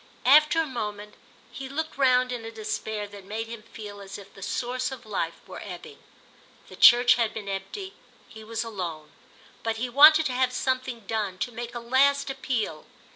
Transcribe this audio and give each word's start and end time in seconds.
After 0.25 0.59
a 0.59 0.65
moment 0.65 1.13
he 1.51 1.69
looked 1.69 1.95
round 1.95 2.31
in 2.31 2.43
a 2.43 2.49
despair 2.51 3.07
that 3.09 3.23
made 3.23 3.45
him 3.45 3.61
feel 3.61 4.01
as 4.01 4.17
if 4.17 4.33
the 4.33 4.41
source 4.41 4.91
of 4.91 5.05
life 5.05 5.39
were 5.47 5.61
ebbing. 5.63 5.99
The 6.69 6.75
church 6.75 7.17
had 7.21 7.35
been 7.35 7.47
empty—he 7.47 8.43
was 8.43 8.63
alone; 8.63 9.11
but 9.61 9.77
he 9.77 9.89
wanted 9.89 10.25
to 10.25 10.33
have 10.33 10.53
something 10.53 11.01
done, 11.01 11.37
to 11.37 11.51
make 11.51 11.75
a 11.75 11.79
last 11.79 12.31
appeal. 12.31 12.87